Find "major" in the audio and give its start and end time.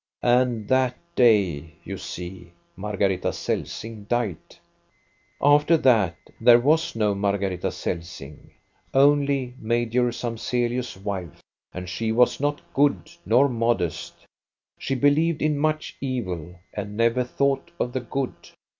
9.59-10.11